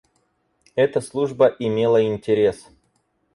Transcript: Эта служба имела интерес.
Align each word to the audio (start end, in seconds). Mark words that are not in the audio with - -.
Эта 0.73 0.99
служба 0.99 1.45
имела 1.59 2.03
интерес. 2.07 2.67